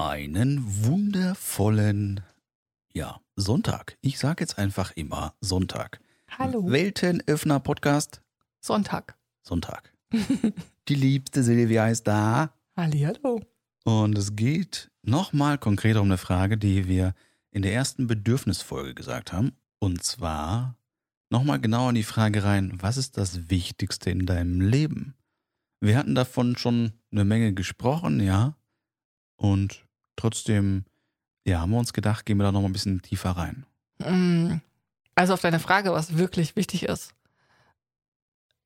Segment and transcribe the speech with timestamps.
[0.00, 2.20] Einen wundervollen,
[2.94, 3.98] ja, Sonntag.
[4.00, 5.98] Ich sage jetzt einfach immer Sonntag.
[6.38, 6.70] Hallo.
[6.70, 8.22] Weltenöffner Podcast.
[8.60, 9.18] Sonntag.
[9.42, 9.92] Sonntag.
[10.88, 12.54] Die liebste Silvia ist da.
[12.76, 13.40] Hallihallo.
[13.82, 17.12] Und es geht nochmal konkreter um eine Frage, die wir
[17.50, 19.56] in der ersten Bedürfnisfolge gesagt haben.
[19.80, 20.76] Und zwar
[21.28, 25.16] nochmal genau in die Frage rein, was ist das Wichtigste in deinem Leben?
[25.80, 28.54] Wir hatten davon schon eine Menge gesprochen, ja.
[29.34, 29.87] Und
[30.18, 30.84] trotzdem,
[31.46, 33.66] ja, haben wir uns gedacht, gehen wir da nochmal ein bisschen tiefer rein.
[33.98, 34.60] Mm,
[35.14, 37.14] Also auf deine Frage, was wirklich wichtig ist,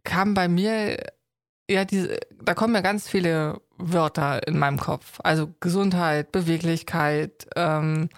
[0.04, 0.98] kam bei mir,
[1.70, 5.20] ja, diese, da kommen ja ganz viele Wörter in meinem Kopf.
[5.22, 8.08] Also Gesundheit, Beweglichkeit, ähm,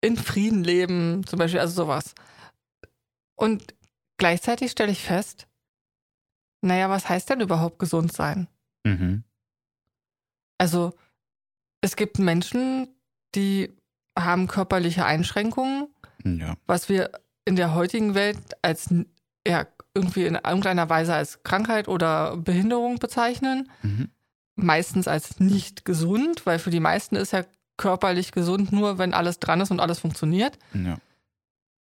[0.00, 2.14] in Frieden leben, zum Beispiel, also sowas.
[3.36, 3.74] Und
[4.16, 5.48] gleichzeitig stelle ich fest,
[6.60, 8.48] naja, was heißt denn überhaupt gesund sein?
[8.84, 9.24] Mhm.
[10.58, 10.94] Also
[11.84, 12.88] es gibt Menschen,
[13.34, 13.70] die
[14.18, 15.88] haben körperliche Einschränkungen,
[16.24, 16.54] Ja.
[16.66, 17.10] was wir
[17.44, 18.92] in der heutigen Welt als
[19.46, 23.70] ja, irgendwie in irgendeiner Weise als Krankheit oder Behinderung bezeichnen.
[23.82, 24.08] Mhm.
[24.56, 27.44] Meistens als nicht gesund, weil für die meisten ist ja
[27.76, 30.58] körperlich gesund nur, wenn alles dran ist und alles funktioniert.
[30.72, 30.96] Ja.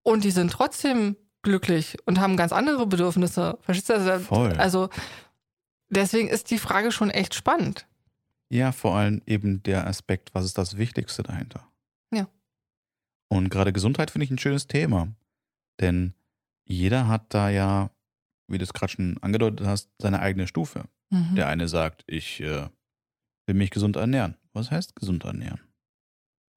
[0.03, 3.59] Und die sind trotzdem glücklich und haben ganz andere Bedürfnisse.
[3.61, 3.94] Verstehst du?
[3.94, 4.53] Also, Voll.
[4.59, 4.89] also
[5.91, 7.87] deswegen ist die Frage schon echt spannend.
[8.53, 11.67] Ja, vor allem eben der Aspekt, was ist das Wichtigste dahinter?
[12.12, 12.28] Ja.
[13.28, 15.09] Und gerade Gesundheit finde ich ein schönes Thema.
[15.81, 16.12] Denn
[16.64, 17.91] jeder hat da ja,
[18.48, 20.84] wie du es gerade schon angedeutet hast, seine eigene Stufe.
[21.11, 21.34] Mhm.
[21.34, 22.69] Der eine sagt, ich äh,
[23.47, 24.36] will mich gesund ernähren.
[24.53, 25.61] Was heißt gesund ernähren?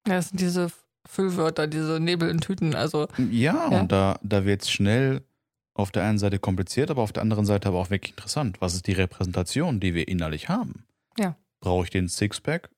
[0.06, 0.70] Ja, das sind diese
[1.08, 2.74] Füllwörter, diese Nebel in Tüten.
[2.74, 3.80] Also Ja, Ja.
[3.80, 5.22] und da, da wird es schnell
[5.72, 8.60] auf der einen Seite kompliziert, aber auf der anderen Seite aber auch wirklich interessant.
[8.60, 10.84] Was ist die Repräsentation, die wir innerlich haben?
[11.18, 11.36] Ja.
[11.60, 12.70] Brauche ich den Sixpack?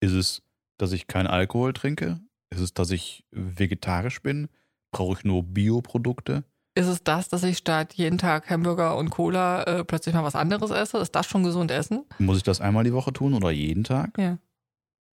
[0.00, 0.42] Ist es,
[0.78, 2.20] dass ich keinen Alkohol trinke?
[2.50, 4.48] Ist es, dass ich vegetarisch bin?
[4.92, 6.44] Brauche ich nur Bioprodukte?
[6.78, 10.34] ist es das, dass ich statt jeden Tag Hamburger und Cola äh, plötzlich mal was
[10.34, 10.98] anderes esse?
[10.98, 12.04] Ist das schon gesund essen?
[12.18, 14.18] Muss ich das einmal die Woche tun oder jeden Tag?
[14.18, 14.36] Ja.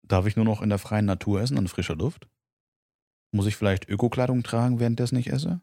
[0.04, 2.28] Darf ich nur noch in der freien Natur essen, an frischer Luft?
[3.32, 5.60] Muss ich vielleicht Ökokleidung tragen, währenddessen ich esse?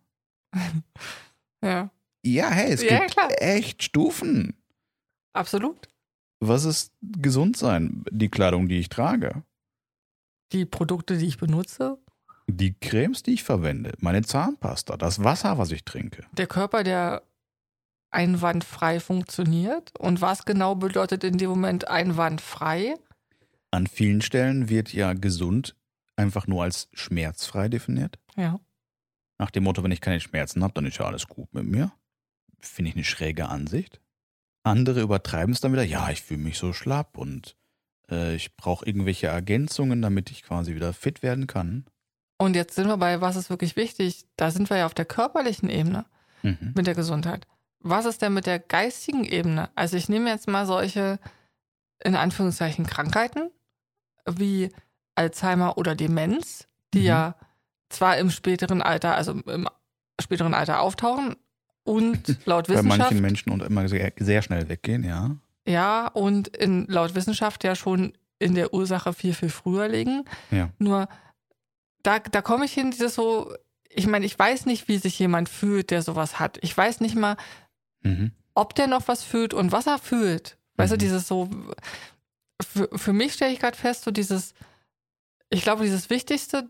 [1.62, 1.90] Ja,
[2.24, 3.28] Ja, hey, es Ja, gibt klar.
[3.40, 4.54] echt Stufen.
[5.32, 5.88] absolut.
[6.46, 8.04] Was ist gesund sein?
[8.10, 9.42] Die Kleidung, die ich trage,
[10.52, 11.98] Die Produkte, die ich benutze,
[12.46, 16.24] die Cremes, die ich verwende, meine Zahnpasta, das Wasser, was ich trinke.
[16.32, 17.22] der Körper, der
[18.10, 19.92] einwandfrei funktioniert.
[19.98, 22.94] Und was genau bedeutet in dem Moment einwandfrei?
[23.70, 25.74] An vielen Stellen wird ja gesund
[26.16, 28.18] einfach nur als schmerzfrei definiert.
[28.36, 28.60] Ja.
[29.38, 31.90] Nach dem Motto, wenn ich keine Schmerzen habe, dann ist ja alles gut mit mir.
[32.60, 34.00] Finde ich eine schräge Ansicht.
[34.64, 37.54] Andere übertreiben es dann wieder, ja, ich fühle mich so schlapp und
[38.10, 41.84] äh, ich brauche irgendwelche Ergänzungen, damit ich quasi wieder fit werden kann.
[42.38, 44.24] Und jetzt sind wir bei, was ist wirklich wichtig?
[44.36, 46.04] Da sind wir ja auf der körperlichen Ebene
[46.42, 46.72] Mhm.
[46.76, 47.46] mit der Gesundheit.
[47.80, 49.70] Was ist denn mit der geistigen Ebene?
[49.74, 51.18] Also ich nehme jetzt mal solche,
[52.02, 53.50] in Anführungszeichen, Krankheiten
[54.28, 54.70] wie
[55.14, 57.04] Alzheimer oder Demenz, die Mhm.
[57.06, 57.36] ja
[57.90, 59.68] zwar im späteren Alter, also im
[60.20, 61.36] späteren Alter auftauchen
[61.84, 65.36] und laut Bei Wissenschaft, manchen Menschen und immer sehr, sehr schnell weggehen, ja.
[65.66, 70.24] ja, und in, laut Wissenschaft ja schon in der Ursache viel, viel früher liegen.
[70.50, 70.70] Ja.
[70.78, 71.08] Nur
[72.02, 73.54] da, da komme ich hin, dieses so,
[73.88, 76.58] ich meine, ich weiß nicht, wie sich jemand fühlt, der sowas hat.
[76.62, 77.36] Ich weiß nicht mal,
[78.02, 78.32] Mhm.
[78.54, 80.58] ob der noch was fühlt und was er fühlt.
[80.76, 80.98] Weißt Mhm.
[80.98, 81.48] du, dieses so,
[82.62, 84.52] für, für mich stelle ich gerade fest, so dieses,
[85.48, 86.68] ich glaube, dieses Wichtigste,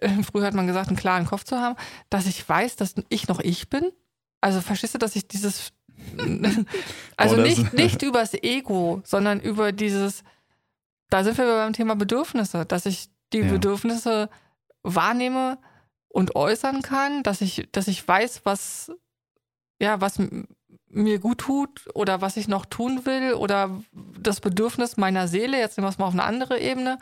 [0.00, 1.76] äh, früher hat man gesagt, einen klaren Kopf zu haben,
[2.10, 3.90] dass ich weiß, dass ich noch ich bin.
[4.40, 5.72] Also verstehst du, dass ich dieses,
[7.16, 10.22] also Oh, nicht, nicht übers Ego, sondern über dieses,
[11.10, 13.50] da sind wir beim Thema Bedürfnisse, dass ich die Ja.
[13.52, 14.30] Bedürfnisse
[14.82, 15.58] wahrnehme
[16.08, 18.90] und äußern kann, dass ich, dass ich weiß, was,
[19.80, 20.18] ja, was
[20.90, 23.82] mir gut tut oder was ich noch tun will oder
[24.18, 26.98] das Bedürfnis meiner Seele, jetzt nehmen wir es mal auf eine andere Ebene,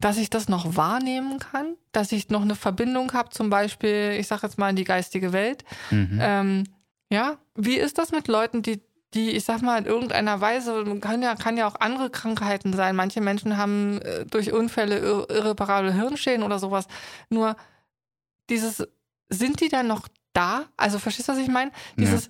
[0.00, 4.26] dass ich das noch wahrnehmen kann, dass ich noch eine Verbindung habe, zum Beispiel, ich
[4.26, 5.64] sage jetzt mal in die geistige Welt.
[5.90, 6.18] Mhm.
[6.20, 6.64] Ähm,
[7.10, 8.82] ja, wie ist das mit Leuten, die,
[9.14, 12.96] die, ich sag mal, in irgendeiner Weise, kann ja, kann ja auch andere Krankheiten sein.
[12.96, 16.86] Manche Menschen haben äh, durch Unfälle ir irreparable Hirnschäden oder sowas.
[17.28, 17.56] Nur
[18.50, 18.86] dieses,
[19.28, 20.64] sind die dann noch da?
[20.76, 21.70] Also verstehst du, was ich meine?
[21.96, 22.28] Dieses,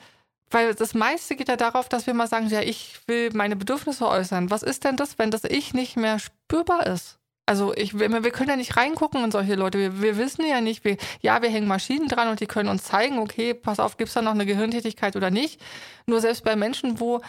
[0.50, 4.06] weil das meiste geht ja darauf, dass wir mal sagen, ja, ich will meine Bedürfnisse
[4.06, 4.50] äußern.
[4.50, 7.19] Was ist denn das, wenn das Ich nicht mehr spürbar ist?
[7.46, 9.79] Also ich, wir, können ja nicht reingucken in solche Leute.
[9.79, 12.85] Wir, wir wissen ja nicht, wir, ja, wir hängen Maschinen dran und die können uns
[12.85, 15.61] zeigen, okay, pass auf, gibt es da noch eine Gehirntätigkeit oder nicht.
[16.06, 17.20] Nur selbst bei Menschen, wo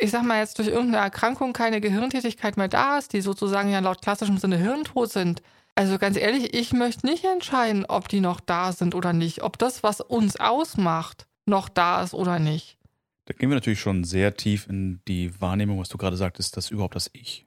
[0.00, 3.80] ich sag mal jetzt durch irgendeine Erkrankung keine Gehirntätigkeit mehr da ist, die sozusagen ja
[3.80, 5.42] laut klassischem Sinne hirntot sind.
[5.74, 9.58] Also ganz ehrlich, ich möchte nicht entscheiden, ob die noch da sind oder nicht, ob
[9.58, 12.78] das, was uns ausmacht, noch da ist oder nicht.
[13.26, 16.70] Da gehen wir natürlich schon sehr tief in die Wahrnehmung, was du gerade sagtest, das
[16.70, 17.46] überhaupt das Ich.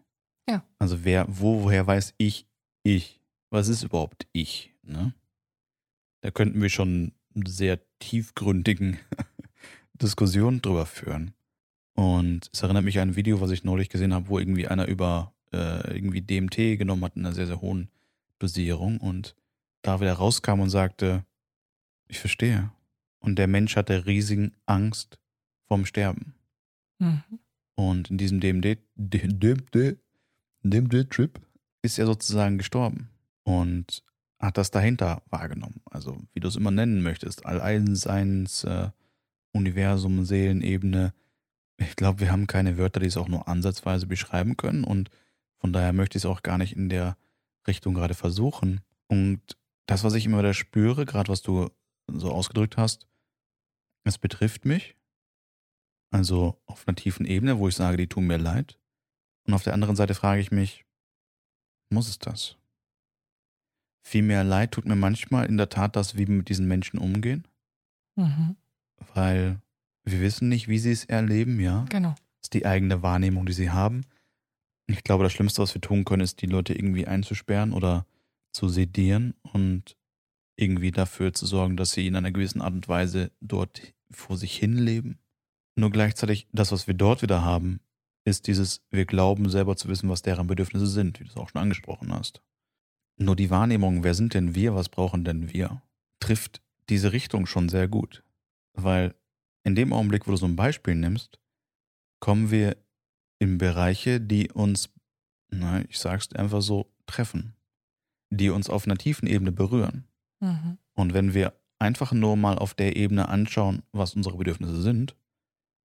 [0.49, 0.63] Ja.
[0.79, 2.45] Also wer, wo, woher weiß ich,
[2.83, 3.21] ich?
[3.49, 4.73] Was ist überhaupt ich?
[4.83, 5.13] Ne?
[6.21, 7.13] Da könnten wir schon
[7.45, 8.97] sehr tiefgründigen
[9.93, 11.33] Diskussionen drüber führen.
[11.95, 14.87] Und es erinnert mich an ein Video, was ich neulich gesehen habe, wo irgendwie einer
[14.87, 17.89] über äh, irgendwie DMT genommen hat in einer sehr, sehr hohen
[18.39, 19.35] Dosierung und
[19.83, 21.23] da wieder rauskam und sagte,
[22.07, 22.71] ich verstehe.
[23.19, 25.19] Und der Mensch hatte riesigen Angst
[25.67, 26.35] vorm Sterben.
[26.99, 27.23] Mhm.
[27.75, 28.79] Und in diesem DMD,
[30.63, 31.39] DMD, DMD-Trip
[31.81, 33.09] ist er sozusagen gestorben
[33.43, 34.03] und
[34.39, 35.81] hat das dahinter wahrgenommen.
[35.89, 38.89] Also, wie du es immer nennen möchtest, Alleinseins, äh,
[39.53, 41.13] Universum, Seelenebene.
[41.77, 45.09] Ich glaube, wir haben keine Wörter, die es auch nur ansatzweise beschreiben können und
[45.57, 47.17] von daher möchte ich es auch gar nicht in der
[47.67, 48.81] Richtung gerade versuchen.
[49.07, 49.41] Und
[49.85, 51.69] das, was ich immer wieder spüre, gerade was du
[52.07, 53.07] so ausgedrückt hast,
[54.03, 54.95] es betrifft mich.
[56.11, 58.77] Also auf einer tiefen Ebene, wo ich sage, die tun mir leid.
[59.45, 60.85] Und auf der anderen Seite frage ich mich,
[61.89, 62.57] muss es das?
[64.01, 66.97] Viel mehr Leid tut mir manchmal in der Tat das, wie wir mit diesen Menschen
[66.97, 67.47] umgehen.
[68.15, 68.55] Mhm.
[69.13, 69.61] Weil
[70.03, 71.85] wir wissen nicht, wie sie es erleben, ja.
[71.89, 72.09] Genau.
[72.09, 74.01] Das ist die eigene Wahrnehmung, die sie haben.
[74.87, 78.05] Ich glaube, das Schlimmste, was wir tun können, ist, die Leute irgendwie einzusperren oder
[78.51, 79.95] zu sedieren und
[80.55, 83.81] irgendwie dafür zu sorgen, dass sie in einer gewissen Art und Weise dort
[84.11, 85.19] vor sich hin leben.
[85.75, 87.79] Nur gleichzeitig, das, was wir dort wieder haben,
[88.25, 91.49] ist dieses, wir glauben selber zu wissen, was deren Bedürfnisse sind, wie du es auch
[91.49, 92.41] schon angesprochen hast.
[93.17, 95.81] Nur die Wahrnehmung, wer sind denn wir, was brauchen denn wir,
[96.19, 98.23] trifft diese Richtung schon sehr gut.
[98.73, 99.13] Weil
[99.63, 101.39] in dem Augenblick, wo du so ein Beispiel nimmst,
[102.19, 102.77] kommen wir
[103.39, 104.89] in Bereiche, die uns,
[105.49, 107.55] na, ich sag's einfach so, treffen.
[108.29, 110.05] Die uns auf einer tiefen Ebene berühren.
[110.39, 110.77] Mhm.
[110.93, 115.15] Und wenn wir einfach nur mal auf der Ebene anschauen, was unsere Bedürfnisse sind,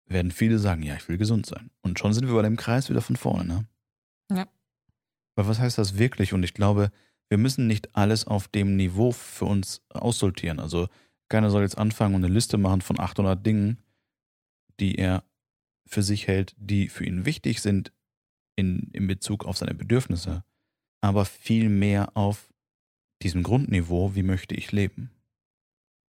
[0.07, 1.69] werden viele sagen, ja, ich will gesund sein.
[1.81, 3.65] Und schon sind wir bei dem Kreis wieder von vorne, ne?
[4.31, 4.47] Ja.
[5.35, 6.33] Aber was heißt das wirklich?
[6.33, 6.91] Und ich glaube,
[7.29, 10.59] wir müssen nicht alles auf dem Niveau für uns aussortieren.
[10.59, 10.87] Also
[11.29, 13.79] keiner soll jetzt anfangen und eine Liste machen von 800 Dingen,
[14.79, 15.23] die er
[15.85, 17.91] für sich hält, die für ihn wichtig sind
[18.55, 20.43] in, in Bezug auf seine Bedürfnisse,
[21.01, 22.51] aber viel mehr auf
[23.21, 25.11] diesem Grundniveau, wie möchte ich leben.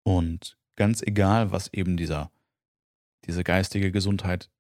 [0.04, 2.30] Und ganz egal, was eben dieser,
[3.26, 4.50] diese geistige Gesundheit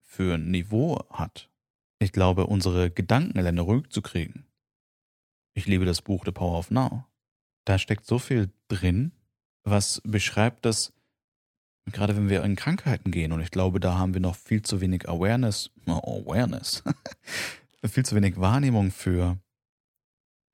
[0.00, 1.50] für ein Niveau hat,
[1.98, 4.46] ich glaube, unsere Gedanken alleine ruhig zu kriegen.
[5.54, 7.04] Ich liebe das Buch The Power of Now.
[7.64, 9.12] Da steckt so viel drin,
[9.64, 10.92] was beschreibt, dass
[11.86, 14.80] gerade wenn wir in Krankheiten gehen, und ich glaube, da haben wir noch viel zu
[14.80, 16.82] wenig Awareness, Awareness,
[17.84, 19.38] viel zu wenig Wahrnehmung für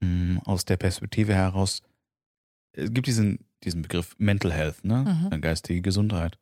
[0.00, 1.82] mh, hm, aus der Perspektive heraus.
[2.72, 5.28] Es gibt diesen, diesen Begriff Mental Health, ne?
[5.30, 5.40] Mhm.
[5.40, 6.38] Geistige Gesundheit.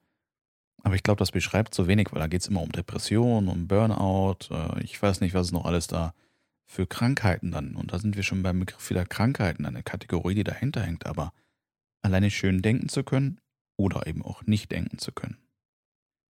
[0.84, 3.66] Aber ich glaube, das beschreibt zu wenig, weil da geht es immer um Depression, um
[3.66, 6.14] Burnout, äh, ich weiß nicht, was es noch alles da
[6.66, 7.75] für Krankheiten dann.
[7.75, 11.06] Und da sind wir schon beim Begriff wieder Krankheiten, eine Kategorie, die dahinter hängt.
[11.06, 11.32] Aber
[12.02, 13.40] alleine schön denken zu können,
[13.76, 15.38] oder eben auch nicht denken zu können.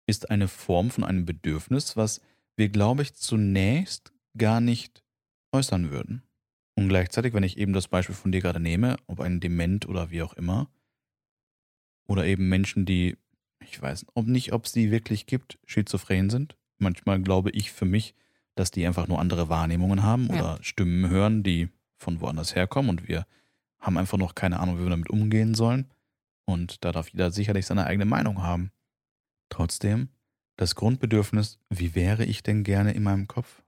[0.07, 2.21] Ist eine Form von einem Bedürfnis, was
[2.57, 5.03] wir, glaube ich, zunächst gar nicht
[5.53, 6.23] äußern würden.
[6.75, 10.11] Und gleichzeitig, wenn ich eben das Beispiel von dir gerade nehme, ob ein Dement oder
[10.11, 10.69] wie auch immer,
[12.07, 13.17] oder eben Menschen, die,
[13.63, 16.57] ich weiß ob nicht, ob es die wirklich gibt, schizophren sind.
[16.79, 18.15] Manchmal glaube ich für mich,
[18.55, 20.35] dass die einfach nur andere Wahrnehmungen haben Ja.
[20.35, 23.27] oder Stimmen hören, die von woanders herkommen und wir
[23.79, 25.91] haben einfach noch keine Ahnung, wie wir damit umgehen sollen.
[26.45, 28.73] Und da darf jeder sicherlich seine eigene Meinung haben.
[29.49, 30.09] Trotzdem,
[30.57, 33.63] das Grundbedürfnis, wie wäre ich denn gerne in meinem Kopf?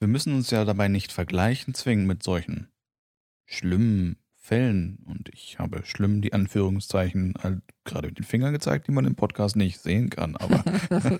[0.00, 2.68] Wir müssen uns ja dabei nicht vergleichen zwingen mit solchen
[3.46, 4.98] schlimmen Fällen.
[5.06, 9.14] Und ich habe schlimm die Anführungszeichen halt gerade mit den Fingern gezeigt, die man im
[9.14, 10.36] Podcast nicht sehen kann.
[10.36, 10.62] Aber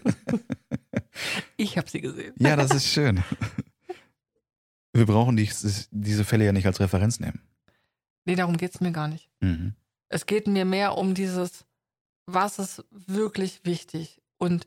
[1.57, 2.35] Ich habe sie gesehen.
[2.37, 3.25] ja, das ist schön.
[4.93, 5.49] Wir brauchen die,
[5.91, 7.41] diese Fälle ja nicht als Referenz nehmen.
[8.27, 9.31] Nee, darum geht es mir gar nicht.
[9.41, 9.75] Mhm.
[10.11, 11.65] Es geht mir mehr um dieses,
[12.27, 14.21] was ist wirklich wichtig.
[14.37, 14.67] Und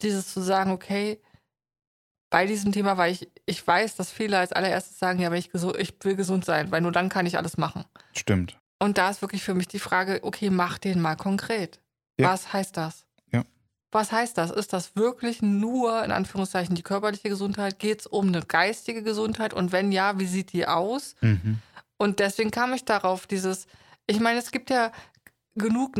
[0.00, 1.20] dieses zu sagen, okay,
[2.30, 5.50] bei diesem Thema, weil ich, ich weiß, dass viele als allererstes sagen, ja, aber ich,
[5.50, 7.84] gesu- ich will gesund sein, weil nur dann kann ich alles machen.
[8.14, 8.58] Stimmt.
[8.78, 11.80] Und da ist wirklich für mich die Frage, okay, mach den mal konkret.
[12.18, 12.30] Ja.
[12.30, 13.06] Was heißt das?
[13.32, 13.44] Ja.
[13.90, 14.50] Was heißt das?
[14.50, 17.78] Ist das wirklich nur, in Anführungszeichen, die körperliche Gesundheit?
[17.78, 19.54] Geht es um eine geistige Gesundheit?
[19.54, 21.14] Und wenn ja, wie sieht die aus?
[21.22, 21.58] Mhm.
[21.96, 23.66] Und deswegen kam ich darauf, dieses,
[24.06, 24.92] ich meine, es gibt ja
[25.56, 25.96] genug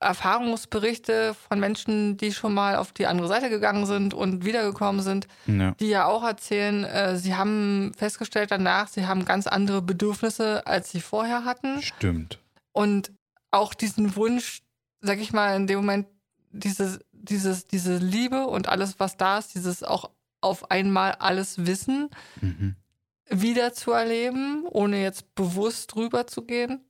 [0.00, 5.26] Erfahrungsberichte von Menschen, die schon mal auf die andere Seite gegangen sind und wiedergekommen sind,
[5.46, 5.72] Ja.
[5.80, 10.90] die ja auch erzählen, äh, sie haben festgestellt danach, sie haben ganz andere Bedürfnisse, als
[10.90, 11.82] sie vorher hatten.
[11.82, 12.38] Stimmt.
[12.72, 13.12] Und
[13.50, 14.62] auch diesen Wunsch,
[15.00, 16.06] sag ich mal, in dem Moment,
[16.52, 22.08] dieses, dieses, diese Liebe und alles, was da ist, dieses auch auf einmal alles Wissen
[22.40, 22.74] Mhm.
[23.28, 26.80] wieder zu erleben, ohne jetzt bewusst drüber zu gehen.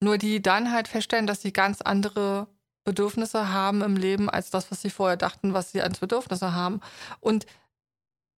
[0.00, 2.46] Nur die dann halt feststellen, dass sie ganz andere
[2.84, 6.80] Bedürfnisse haben im Leben als das, was sie vorher dachten, was sie als Bedürfnisse haben.
[7.20, 7.46] Und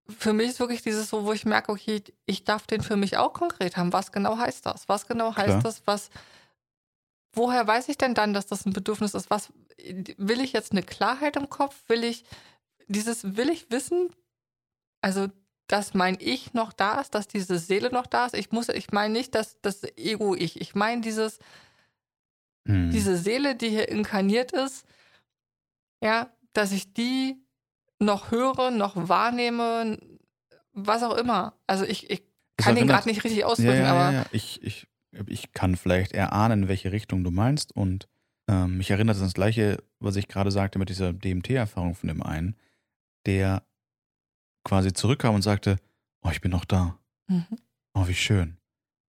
[0.08, 3.16] für mich ist wirklich dieses so, wo ich merke, okay, ich darf den für mich
[3.16, 3.92] auch konkret haben.
[3.92, 4.88] Was genau heißt das?
[4.88, 5.62] Was genau heißt Klar.
[5.62, 5.82] das?
[5.86, 6.10] Was,
[7.32, 9.30] woher weiß ich denn dann, dass das ein Bedürfnis ist?
[9.30, 9.52] Was
[10.16, 11.76] will ich jetzt eine Klarheit im Kopf?
[11.88, 12.24] Will ich
[12.88, 14.14] dieses, will ich wissen?
[15.00, 15.28] Also,
[15.70, 18.34] dass mein Ich noch da ist, dass diese Seele noch da ist.
[18.34, 20.60] Ich muss, ich meine nicht, dass das Ego-Ich.
[20.60, 21.38] Ich meine dieses,
[22.64, 22.90] Mhm.
[22.90, 24.84] diese Seele, die hier inkarniert ist,
[26.02, 27.36] ja, dass ich die
[27.98, 29.98] noch höre, noch wahrnehme,
[30.72, 31.54] was auch immer.
[31.66, 32.22] Also ich, ich
[32.56, 34.26] kann den gerade nicht richtig ja, ausdrücken, ja, aber ja, ja.
[34.32, 34.86] Ich, ich,
[35.26, 37.74] ich kann vielleicht erahnen, welche Richtung du meinst.
[37.74, 38.08] Und
[38.48, 42.22] ähm, mich erinnert an das Gleiche, was ich gerade sagte mit dieser DMT-Erfahrung von dem
[42.22, 42.56] einen,
[43.26, 43.62] der
[44.64, 45.76] quasi zurückkam und sagte,
[46.22, 46.98] oh, ich bin noch da.
[47.28, 47.58] Mhm.
[47.94, 48.58] Oh, wie schön.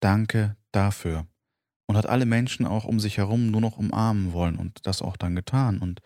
[0.01, 1.27] Danke dafür.
[1.87, 5.17] Und hat alle Menschen auch um sich herum nur noch umarmen wollen und das auch
[5.17, 5.79] dann getan.
[5.79, 6.01] Und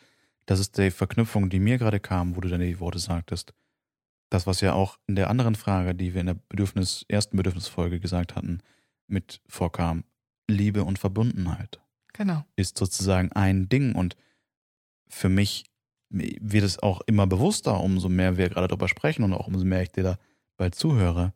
[0.47, 3.53] das ist die Verknüpfung, die mir gerade kam, wo du dann die Worte sagtest.
[4.31, 8.01] Das, was ja auch in der anderen Frage, die wir in der Bedürfnis, ersten Bedürfnisfolge
[8.01, 8.61] gesagt hatten,
[9.07, 10.05] mit vorkam.
[10.49, 11.81] Liebe und Verbundenheit
[12.13, 12.45] genau.
[12.55, 13.95] ist sozusagen ein Ding.
[13.95, 14.17] Und
[15.09, 15.65] für mich
[16.09, 19.83] wird es auch immer bewusster, umso mehr wir gerade darüber sprechen und auch umso mehr
[19.83, 20.19] ich dir da
[20.57, 21.33] bald zuhöre.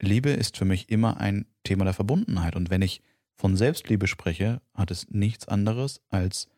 [0.00, 2.56] Liebe ist für mich immer ein Thema der Verbundenheit.
[2.56, 3.02] Und wenn ich
[3.36, 6.48] von Selbstliebe spreche, hat es nichts anderes als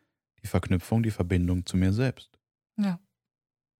[0.43, 2.39] die Verknüpfung, die Verbindung zu mir selbst.
[2.77, 2.99] Ja.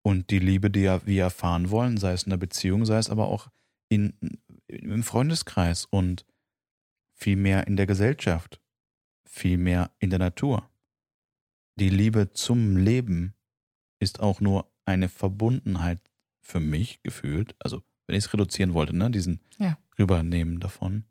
[0.03, 3.27] Und die Liebe, die wir erfahren wollen, sei es in der Beziehung, sei es aber
[3.27, 3.49] auch
[3.89, 4.13] in,
[4.67, 6.25] im Freundeskreis und
[7.13, 8.59] viel mehr in der Gesellschaft,
[9.27, 10.70] viel mehr in der Natur.
[11.79, 13.33] Die Liebe zum Leben
[13.99, 16.01] ist auch nur eine Verbundenheit
[16.41, 19.77] für mich gefühlt, also wenn ich es reduzieren wollte, ne, diesen Ja.
[19.97, 21.05] Rübernehmen davon,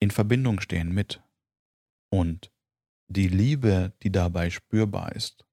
[0.00, 1.22] in Verbindung stehen mit.
[2.10, 2.50] Und
[3.08, 5.44] die Liebe, die dabei spürbar ist,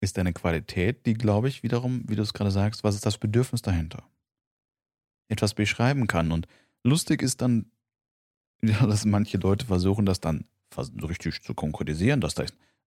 [0.00, 3.18] ist eine Qualität, die, glaube ich, wiederum, wie du es gerade sagst, was ist das
[3.18, 4.08] Bedürfnis dahinter?
[5.28, 6.32] Etwas beschreiben kann.
[6.32, 6.48] Und
[6.82, 7.70] lustig ist dann,
[8.62, 12.44] ja, dass manche Leute versuchen, das dann so richtig zu konkretisieren, dass da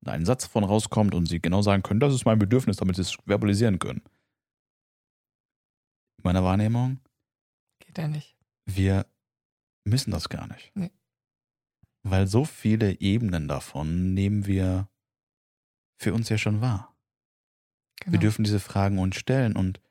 [0.08, 3.02] ein Satz von rauskommt und sie genau sagen können, das ist mein Bedürfnis, damit sie
[3.04, 4.02] es verbalisieren können.
[6.18, 7.00] In meiner Wahrnehmung,
[7.80, 8.36] Geht ja nicht.
[8.66, 9.06] wir
[9.86, 10.72] müssen das gar nicht.
[10.76, 10.92] Nee.
[12.04, 14.90] Weil so viele Ebenen davon nehmen wir
[16.02, 16.96] für uns ja schon wahr.
[18.02, 18.14] Genau.
[18.14, 19.82] Wir dürfen diese Fragen uns stellen und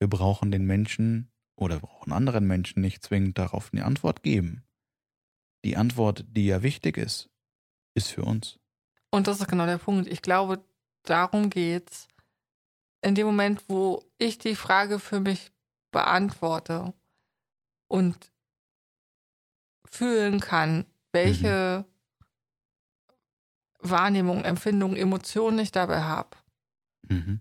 [0.00, 4.64] wir brauchen den Menschen oder brauchen anderen Menschen nicht zwingend darauf eine Antwort geben.
[5.64, 7.28] Die Antwort, die ja wichtig ist,
[7.94, 8.58] ist für uns.
[9.10, 10.08] Und das ist genau der Punkt.
[10.08, 10.62] Ich glaube,
[11.04, 12.08] darum geht's.
[13.00, 15.52] In dem Moment, wo ich die Frage für mich
[15.92, 16.92] beantworte
[17.86, 18.30] und
[19.88, 21.84] fühlen kann, welche
[23.80, 26.36] Wahrnehmung, Empfindung, Emotionen ich dabei habe.
[27.08, 27.40] Mhm.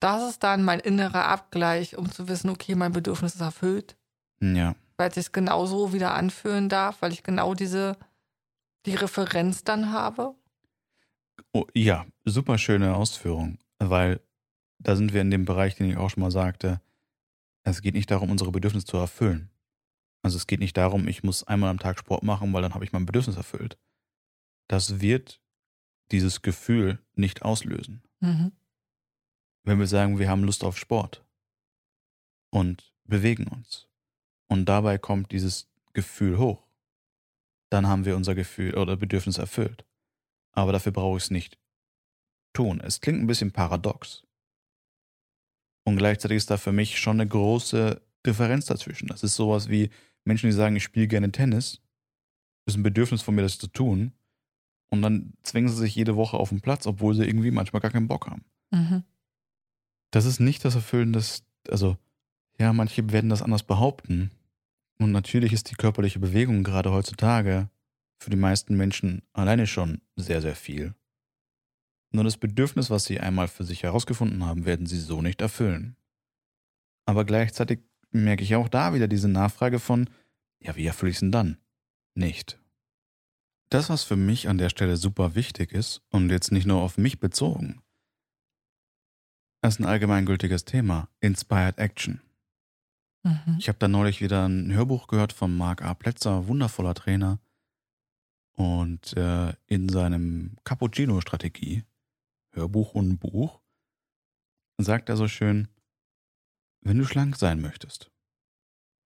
[0.00, 3.96] Das ist dann mein innerer Abgleich, um zu wissen, okay, mein Bedürfnis ist erfüllt,
[4.40, 7.96] Ja, weil es sich genau so wieder anfühlen darf, weil ich genau diese,
[8.86, 10.34] die Referenz dann habe.
[11.52, 14.20] oh, ja, super schöne Ausführung, weil
[14.78, 16.80] da sind wir in dem Bereich, den ich auch schon mal sagte.
[17.64, 19.50] Es geht nicht darum, unsere Bedürfnisse zu erfüllen.
[20.22, 22.84] Also es geht nicht darum, ich muss einmal am Tag Sport machen, weil dann habe
[22.84, 23.78] ich mein Bedürfnis erfüllt.
[24.68, 25.40] Das wird
[26.10, 28.02] dieses Gefühl nicht auslösen.
[28.20, 28.52] Mhm.
[29.64, 31.22] wenn wir sagen, wir haben Lust auf Sport
[32.50, 33.88] und bewegen uns
[34.48, 36.65] und dabei kommt dieses Gefühl hoch,
[37.70, 39.84] dann haben wir unser Gefühl oder Bedürfnis erfüllt.
[40.52, 41.58] Aber dafür brauche ich es nicht
[42.52, 42.80] tun.
[42.80, 44.24] Es klingt ein bisschen paradox.
[45.84, 49.06] Und gleichzeitig ist da für mich schon eine große Differenz dazwischen.
[49.06, 49.90] Das ist sowas wie
[50.24, 51.80] Menschen, die sagen, ich spiele gerne Tennis.
[52.64, 54.12] Das ist ein Bedürfnis von mir, das zu tun.
[54.88, 57.90] Und dann zwingen sie sich jede Woche auf den Platz, obwohl sie irgendwie manchmal gar
[57.90, 58.44] keinen Bock haben.
[58.70, 59.04] Mhm.
[60.10, 61.96] Das ist nicht das Erfüllen des, also,
[62.58, 64.30] ja, manche werden das anders behaupten.
[64.98, 67.68] Und natürlich ist die körperliche Bewegung gerade heutzutage
[68.18, 70.94] für die meisten Menschen alleine schon sehr, sehr viel.
[72.12, 75.96] Nur das Bedürfnis, was sie einmal für sich herausgefunden haben, werden sie so nicht erfüllen.
[77.04, 80.08] Aber gleichzeitig merke ich auch da wieder diese Nachfrage von,
[80.60, 81.58] ja, wie erfülle ich es denn dann?
[82.14, 82.58] Nicht.
[83.68, 86.96] das, was für mich an der Stelle super wichtig ist und jetzt nicht nur auf
[86.96, 87.82] mich bezogen,
[89.62, 91.08] ist ein allgemeingültiges Thema.
[91.20, 92.22] Inspired Action.
[93.26, 93.56] Mhm.
[93.58, 95.94] Ich habe da neulich wieder ein Hörbuch gehört von Marc A.
[95.94, 97.40] Plätzer, wundervoller Trainer.
[98.54, 101.84] Und äh, in seinem Cappuccino-Strategie,
[102.52, 103.60] Hörbuch und Buch,
[104.78, 105.68] sagt er so schön,
[106.82, 108.10] wenn du schlank sein möchtest,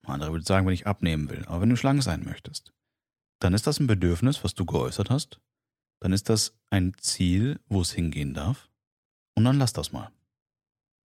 [0.04, 2.72] andere würde sagen, wenn ich abnehmen will, aber wenn du schlank sein möchtest,
[3.40, 5.40] dann ist das ein Bedürfnis, was du geäußert hast,
[6.00, 8.68] dann ist das ein Ziel, wo es hingehen darf,
[9.34, 10.12] und dann lass das mal.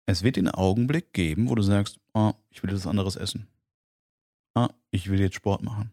[0.09, 3.49] Es wird den Augenblick geben, wo du sagst, oh, ich will etwas anderes essen.
[4.55, 5.91] Ah, ich will jetzt Sport machen.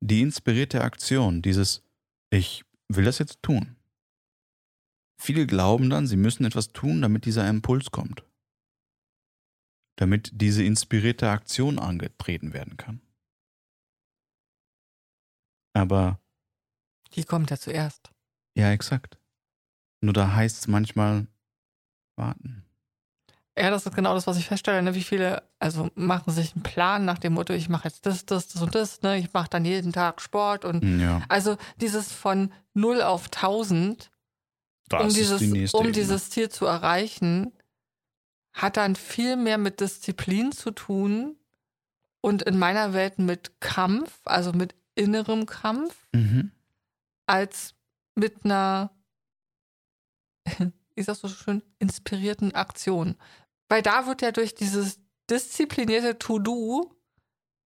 [0.00, 1.82] Die inspirierte Aktion, dieses
[2.30, 3.76] Ich will das jetzt tun.
[5.20, 8.24] Viele glauben dann, sie müssen etwas tun, damit dieser Impuls kommt.
[9.98, 13.00] Damit diese inspirierte Aktion angetreten werden kann.
[15.74, 16.20] Aber
[17.14, 18.12] Die kommt ja zuerst.
[18.56, 19.18] ja, exakt.
[20.02, 21.26] Nur da heißt es manchmal
[22.16, 22.65] warten.
[23.58, 24.82] Ja, das ist genau das, was ich feststelle.
[24.82, 24.94] Ne?
[24.94, 28.48] Wie viele, also machen sich einen Plan nach dem Motto, ich mache jetzt das, das,
[28.48, 29.00] das und das.
[29.02, 29.16] Ne?
[29.18, 34.10] Ich mache dann jeden Tag Sport und Ja, also dieses von 0 auf 1000,
[34.88, 35.92] das um dieses, die um Ebene.
[35.92, 37.52] dieses Ziel zu erreichen,
[38.52, 41.36] hat dann viel mehr mit Disziplin zu tun
[42.20, 46.52] und in meiner Welt mit Kampf, also mit innerem Kampf, Mhm.
[47.26, 47.74] als
[48.14, 48.90] mit einer,
[50.94, 53.16] wie sagst du so schön, inspirierten Aktion.
[53.68, 54.98] Weil da wird ja durch dieses
[55.30, 56.92] disziplinierte To-Do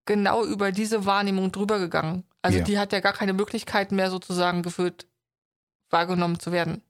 [0.06, 2.24] genau über diese Wahrnehmung drüber gegangen.
[2.42, 2.64] Also Ja.
[2.64, 5.06] die hat ja gar keine Möglichkeit mehr sozusagen geführt,
[5.90, 6.82] wahrgenommen zu werden.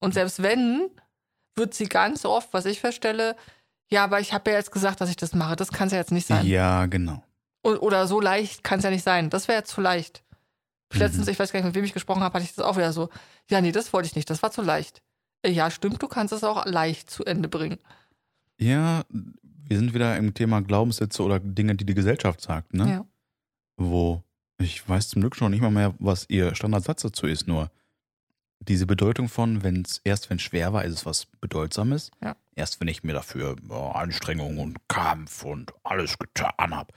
[0.00, 0.90] Und selbst wenn,
[1.54, 3.36] wird sie ganz oft, was ich feststelle,
[3.88, 5.54] ja, aber ich habe ja jetzt gesagt, dass ich das mache.
[5.56, 6.44] Das kann es ja jetzt nicht sein.
[6.44, 7.22] Ja, genau.
[7.62, 9.30] O- Oder so leicht kann es ja nicht sein.
[9.30, 10.24] Das wäre jetzt zu leicht.
[10.92, 10.98] Mhm.
[10.98, 12.92] Letztens, ich weiß gar nicht, mit wem ich gesprochen habe, hatte ich das auch wieder
[12.92, 13.08] so.
[13.48, 14.28] Ja, nee, das wollte ich nicht.
[14.28, 15.02] Das war zu leicht.
[15.42, 17.78] Äh, Ja, stimmt, du kannst es auch leicht zu Ende bringen.
[18.58, 22.88] Ja, wir sind wieder im Thema Glaubenssätze oder Dinge, die die Gesellschaft sagt, ne?
[22.88, 23.06] Ja.
[23.76, 24.22] Wo
[24.58, 27.70] ich weiß zum Glück schon nicht mal mehr, was ihr Standardsatz dazu ist, nur
[28.60, 32.10] diese Bedeutung von, wenn es erst wenn es schwer war, ist es was Bedeutsames.
[32.22, 32.36] Ja.
[32.54, 36.92] Erst wenn ich mir dafür oh, Anstrengung und Kampf und alles getan habe,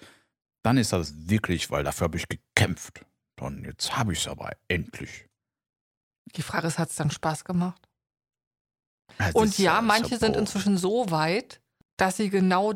[0.64, 3.06] dann ist das wirklich, weil dafür habe ich gekämpft.
[3.36, 5.26] Dann jetzt habe ich es aber endlich.
[6.36, 7.89] Die Frage ist, hat es dann Spaß gemacht?
[9.34, 11.62] Und ja, manche sind inzwischen so weit,
[11.98, 12.74] dass sie genau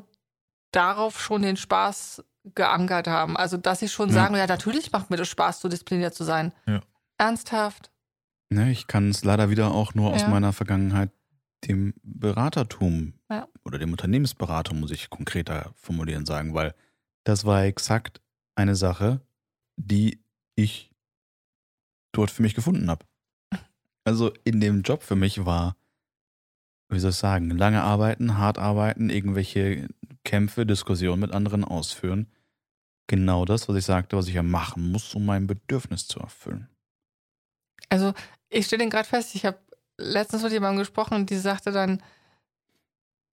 [0.71, 2.23] darauf schon den Spaß
[2.55, 3.37] geankert haben.
[3.37, 6.51] Also, dass sie schon sagen, ja, natürlich macht mir das Spaß, so diszipliniert zu sein.
[6.67, 6.81] Ja.
[7.17, 7.91] Ernsthaft?
[8.49, 10.27] Ne, ich kann es leider wieder auch nur aus Ja.
[10.27, 11.11] meiner Vergangenheit
[11.65, 13.13] dem Beratertum
[13.63, 16.75] oder dem Unternehmensberatung, muss ich konkreter formulieren, sagen, weil
[17.23, 18.21] das war exakt
[18.55, 19.21] eine Sache,
[19.77, 20.21] die
[20.55, 20.91] ich
[22.11, 23.05] dort für mich gefunden habe.
[24.03, 25.77] Also in dem Job für mich war,
[26.93, 29.87] wie soll ich sagen, lange arbeiten, hart arbeiten, irgendwelche
[30.23, 32.27] Kämpfe, Diskussionen mit anderen ausführen.
[33.07, 36.69] Genau das, was ich sagte, was ich ja machen muss, um mein Bedürfnis zu erfüllen.
[37.89, 38.13] Also,
[38.49, 39.59] ich stelle den gerade fest, ich habe
[39.97, 42.01] letztens mit jemandem gesprochen und die sagte dann,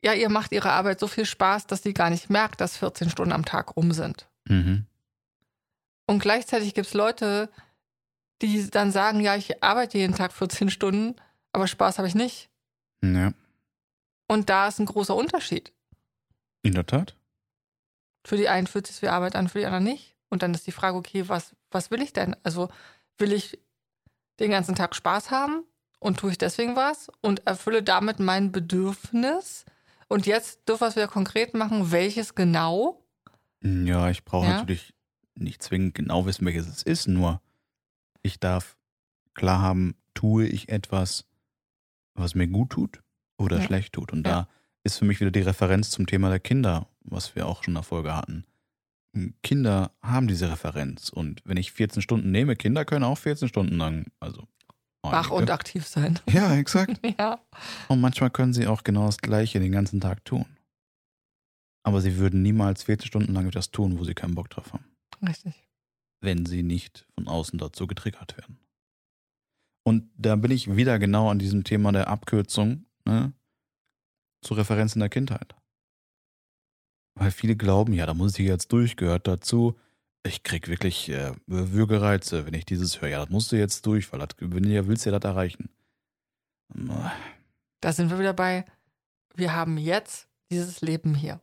[0.03, 3.11] ja, ihr macht ihre Arbeit so viel Spaß, dass sie gar nicht merkt, dass 14
[3.11, 4.29] Stunden am Tag rum sind.
[4.49, 4.87] Mhm.
[6.07, 7.51] Und gleichzeitig gibt es Leute,
[8.43, 11.17] die dann sagen, ja, ich arbeite jeden Tag 14 Stunden,
[11.53, 12.49] aber Spaß habe ich nicht.
[13.05, 13.33] Ja,
[14.31, 15.73] Und da ist ein großer Unterschied.
[16.63, 17.17] in der Tat.
[18.25, 20.15] Für die einen fühlt sich wie Arbeit an, für die anderen nicht.
[20.29, 22.37] Und dann ist die Frage, okay, was, was will ich denn?
[22.45, 22.69] Also
[23.19, 23.59] will ich
[24.39, 25.65] den ganzen Tag Spaß haben
[25.99, 29.65] und tue ich deswegen was und erfülle damit mein Bedürfnis?
[30.07, 33.05] Und jetzt dürfen wir es wieder konkret machen, welches genau?
[33.65, 34.59] Ja, ich brauche Ja?
[34.59, 34.95] natürlich
[35.35, 37.43] nicht zwingend genau wissen, welches es ist, nur
[38.23, 38.77] ich darf
[39.35, 41.25] klar haben, tue ich etwas,
[42.15, 43.03] was mir gut tut
[43.41, 43.65] oder Ja.
[43.65, 44.13] schlecht tut.
[44.13, 44.33] Und Ja.
[44.43, 44.49] da
[44.85, 47.77] ist für mich wieder die Referenz zum Thema der Kinder, was wir auch schon in
[47.77, 48.45] der Folge hatten.
[49.43, 51.09] Kinder haben diese Referenz.
[51.09, 54.47] Und wenn ich 14 Stunden nehme, Kinder können auch 14 Stunden lang, also
[55.03, 56.19] Wach und aktiv sein.
[56.31, 57.01] Ja, exakt.
[57.19, 57.41] ja.
[57.89, 60.45] Und manchmal können sie auch genau das Gleiche den ganzen Tag tun.
[61.83, 64.85] Aber sie würden niemals 14 Stunden lang etwas tun, wo sie keinen Bock drauf haben,
[65.27, 65.55] Richtig.
[66.21, 68.59] wenn sie nicht von außen dazu getriggert werden.
[69.83, 73.33] Und da bin ich wieder genau an diesem Thema der Abkürzung ne,
[74.43, 75.55] zu Referenzen der Kindheit.
[77.15, 79.79] Weil viele glauben, ja, da muss ich jetzt durch, gehört dazu.
[80.23, 83.09] Ich krieg wirklich äh, Würgereize, wenn ich dieses höre.
[83.09, 85.71] Ja, das musst du jetzt durch, weil das, wenn du ja willst, ja das erreichen.
[87.81, 88.65] Da sind wir wieder bei,
[89.35, 91.41] wir haben jetzt dieses Leben hier.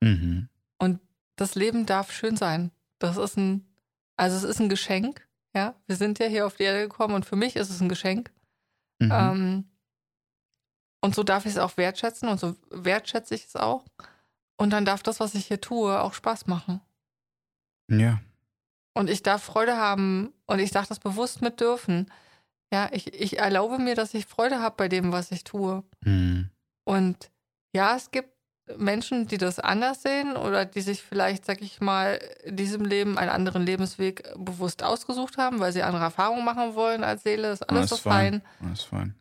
[0.00, 0.48] Mhm.
[0.78, 1.00] Und
[1.36, 2.70] das Leben darf schön sein.
[2.98, 3.66] Das ist ein,
[4.16, 7.24] also es ist ein Geschenk, Ja, wir sind ja hier auf die Erde gekommen und
[7.24, 8.32] für mich ist es ein Geschenk.
[8.98, 9.10] Mhm.
[9.12, 9.64] Ähm,
[11.04, 13.84] und so darf ich es auch wertschätzen und so wertschätze ich es auch.
[14.56, 16.80] Und dann darf das, was ich hier tue, auch Spaß machen.
[17.88, 18.20] ja.
[18.96, 22.10] Und ich darf Freude haben und ich sage das bewusst mit dürfen.
[22.72, 25.82] Ja, ich, ich erlaube mir, dass ich Freude habe bei dem, was ich tue.
[26.04, 26.48] Mhm.
[26.84, 27.30] Und
[27.74, 28.30] ja, es gibt
[28.78, 33.18] Menschen, die das anders sehen oder die sich vielleicht, sag ich mal, in diesem Leben
[33.18, 37.50] einen anderen Lebensweg bewusst ausgesucht haben, weil sie andere Erfahrungen machen wollen als Seele.
[37.50, 38.42] Ist alles so fein.
[38.62, 39.16] Alles fein.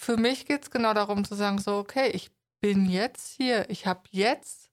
[0.00, 2.30] Für mich geht es genau darum zu sagen, so, okay, ich
[2.60, 3.68] bin jetzt hier.
[3.68, 4.70] Ich habe jetzt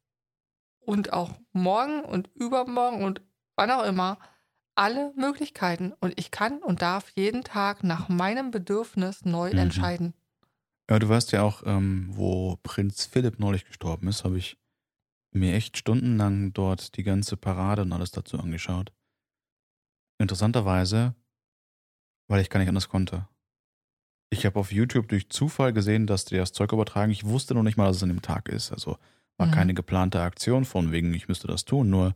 [0.81, 3.23] und auch morgen und übermorgen und
[3.55, 4.19] wann auch immer
[4.75, 5.93] alle Möglichkeiten.
[5.93, 9.57] Und ich kann und darf jeden Tag nach meinem Bedürfnis neu Mhm.
[9.57, 10.13] entscheiden.
[10.91, 14.59] Ja, du weißt ja auch, ähm, wo Prinz Philipp neulich gestorben ist, habe ich
[15.31, 18.93] mir echt stundenlang dort die ganze Parade und alles dazu angeschaut.
[20.19, 21.15] Interessanterweise,
[22.27, 23.27] weil ich gar nicht anders konnte.
[24.29, 27.11] Ich habe auf YouTube durch Zufall gesehen, dass die das Zeug übertragen.
[27.11, 28.71] Ich wusste noch nicht mal, dass es an dem Tag ist.
[28.71, 28.97] Also
[29.37, 29.51] war Mhm.
[29.51, 31.89] keine geplante Aktion von wegen, ich müsste das tun.
[31.89, 32.15] Nur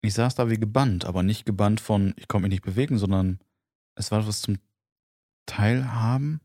[0.00, 3.40] ich saß da wie gebannt, aber nicht gebannt von, ich konnte mich nicht bewegen, sondern
[3.94, 4.58] es war was zum
[5.46, 6.40] Teilhaben.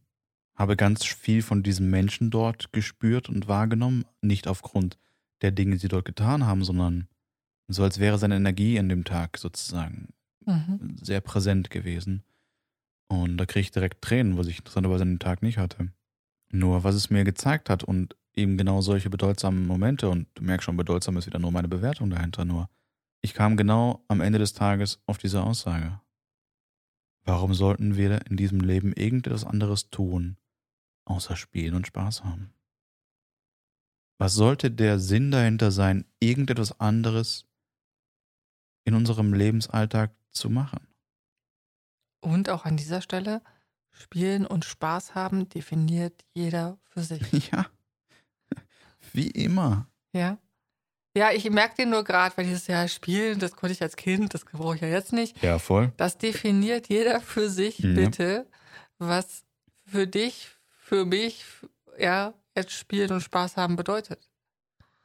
[0.56, 4.06] Habe ganz viel von diesen Menschen dort gespürt und wahrgenommen.
[4.22, 4.98] Nicht aufgrund
[5.42, 7.08] der Dinge, die sie dort getan haben, sondern
[7.68, 10.10] so als wäre seine Energie an dem Tag sozusagen
[10.46, 10.98] Mhm.
[11.02, 12.24] sehr präsent gewesen.
[13.13, 15.89] Und da kriege ich direkt Tränen, was ich interessanterweise an dem Tag nicht hatte.
[16.49, 20.65] Nur was es mir gezeigt hat und eben genau solche bedeutsamen Momente, und du merkst
[20.65, 22.69] schon, bedeutsam ist wieder nur meine Bewertung dahinter, nur
[23.21, 26.02] ich kam genau am Ende des Tages auf diese Aussage.
[27.23, 30.38] Warum sollten wir in diesem Leben irgendetwas anderes tun,
[31.06, 32.52] außer spielen und Spaß haben?
[34.17, 37.45] Was sollte der Sinn dahinter sein, irgendetwas anderes
[38.86, 40.88] in unserem Lebensalltag zu machen?
[42.24, 43.42] Und auch an dieser Stelle,
[43.92, 47.22] Spielen und Spaß haben definiert jeder für sich.
[47.52, 47.66] Ja.
[49.12, 49.88] Wie immer.
[50.14, 50.38] Ja.
[51.16, 54.34] Ja, ich merke den nur gerade, weil dieses Jahr Spielen, das konnte ich als Kind,
[54.34, 55.42] das brauche ich ja jetzt nicht.
[55.44, 55.92] Ja, voll.
[55.98, 57.94] Das definiert jeder für sich Ja.
[57.94, 58.48] bitte,
[58.98, 59.44] was
[59.86, 60.48] für dich,
[60.80, 61.46] für mich,
[62.00, 64.28] ja, jetzt Spielen und Spaß haben bedeutet.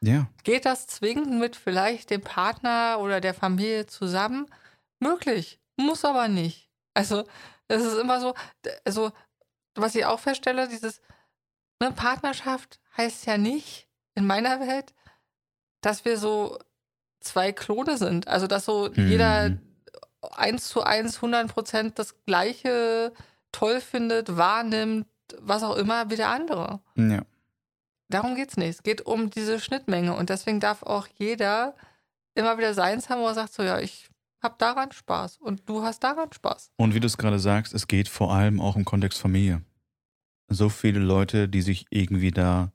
[0.01, 0.29] Ja.
[0.45, 4.47] Geht das zwingend mit vielleicht dem Partner oder der Familie zusammen?
[5.01, 6.68] Möglich, muss aber nicht.
[6.99, 7.25] Also,
[7.69, 8.35] es ist immer so,
[8.85, 9.13] also,
[9.77, 11.01] was ich auch feststelle, dieses,
[11.81, 14.95] ne, Partnerschaft heißt ja nicht, in meiner Welt,
[15.81, 16.59] dass wir so
[17.21, 18.27] zwei Klone sind.
[18.27, 19.09] Also, dass so Mhm.
[19.09, 19.51] jeder
[20.33, 23.13] eins zu eins, 100 Prozent das Gleiche
[23.53, 25.07] toll findet, wahrnimmt,
[25.39, 26.81] was auch immer, wie der andere.
[26.97, 27.23] Ja.
[28.09, 28.71] Darum geht's nicht.
[28.71, 31.77] Es geht um diese Schnittmenge und deswegen darf auch jeder
[32.35, 34.09] immer wieder seins haben, wo er sagt so, ja, ich
[34.41, 36.73] hab daran Spaß und du hast daran Spaß.
[36.77, 39.63] Und wie du es gerade sagst, es geht vor allem auch im Kontext Familie.
[40.49, 42.73] So viele Leute, die sich irgendwie da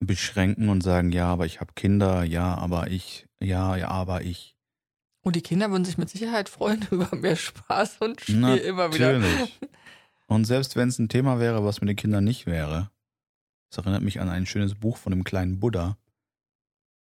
[0.00, 4.56] beschränken und sagen, ja, aber ich habe Kinder, ja, aber ich, ja, ja, aber ich.
[5.22, 9.18] Und die Kinder würden sich mit Sicherheit freuen über mehr Spaß und Spiel immer wieder.
[9.18, 9.58] Natürlich.
[10.26, 12.90] Und selbst wenn es ein Thema wäre, was mit den Kindern nicht wäre,
[13.70, 15.96] es erinnert mich an ein schönes Buch von dem kleinen Buddha,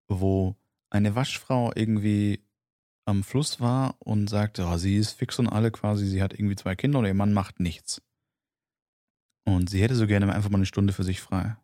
[0.07, 0.55] wo
[0.89, 2.43] eine Waschfrau irgendwie
[3.05, 6.55] am Fluss war und sagte, oh, sie ist fix und alle quasi, sie hat irgendwie
[6.55, 8.01] zwei Kinder und ihr Mann macht nichts.
[9.45, 11.55] Und sie hätte so gerne einfach mal eine Stunde für sich frei.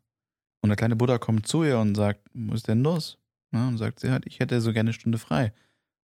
[0.61, 3.19] Und der kleine Buddha kommt zu ihr und sagt, was ist denn los?
[3.53, 5.53] Ja, und sagt sie halt, ich hätte so gerne eine Stunde frei.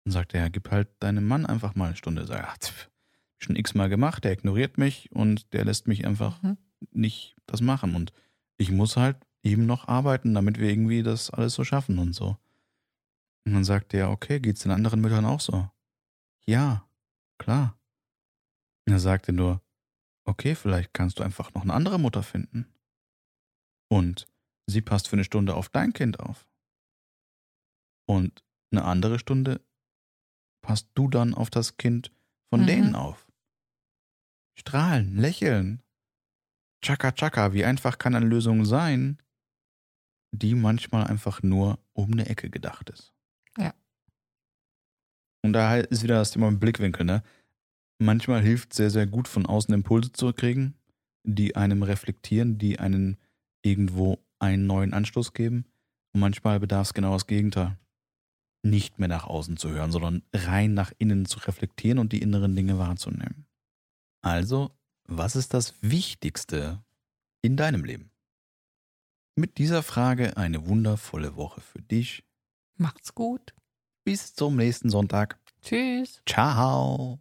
[0.06, 2.26] Und sagt er, gib halt deinem Mann einfach mal eine Stunde.
[2.26, 2.90] Sagt, ach, pf,
[3.40, 6.58] schon x-mal gemacht, der ignoriert mich und der lässt mich einfach Mhm.
[6.92, 7.96] nicht das machen.
[7.96, 8.14] Und
[8.58, 12.38] ich muss halt eben noch arbeiten, damit wir irgendwie das alles so schaffen und so.
[13.46, 15.70] Und dann sagt er, okay, geht's den anderen Müttern auch so?
[16.48, 16.88] Ja,
[17.40, 17.80] klar.
[18.88, 19.62] Und er sagte nur,
[20.28, 22.74] okay, vielleicht kannst du einfach noch eine andere Mutter finden.
[23.90, 24.28] Und
[24.68, 26.48] sie passt für eine Stunde auf dein Kind auf.
[28.08, 29.62] Und eine andere Stunde
[30.64, 32.12] passt du dann auf das Kind
[32.50, 32.68] von Mhm.
[32.68, 33.28] denen auf.
[34.58, 35.84] Strahlen, lächeln.
[36.84, 39.22] Chaka Chaka, wie einfach kann eine Lösung sein,
[40.32, 43.15] die manchmal einfach nur um eine Ecke gedacht ist.
[43.58, 43.74] Ja.
[45.44, 47.24] Und da ist wieder das Thema Blickwinkel, ne?
[47.98, 50.76] Manchmal hilft sehr, sehr gut, von außen Impulse zu kriegen,
[51.24, 53.18] die einem reflektieren, die einen
[53.62, 55.66] irgendwo einen neuen Anstoß geben.
[56.14, 57.78] Und manchmal bedarf es genau das Gegenteil.
[58.64, 62.56] Nicht mehr nach außen zu hören, sondern rein nach innen zu reflektieren und die inneren
[62.56, 63.46] Dinge wahrzunehmen.
[64.22, 64.72] Also,
[65.08, 66.84] was ist das Wichtigste
[67.42, 68.12] in deinem Leben?
[69.36, 72.24] Mit dieser Frage eine wundervolle Woche für dich.
[72.78, 73.54] Macht's gut.
[74.04, 75.40] Bis zum nächsten Sonntag.
[75.62, 76.22] Tschüss.
[76.28, 77.20] Ciao.